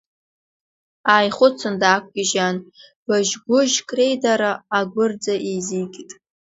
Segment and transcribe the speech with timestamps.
[1.13, 2.57] Ааихәыцын, даақәгьежьаан,
[3.05, 6.11] быжь-гәыжьк реидара агәыр-ӡа еизигеит.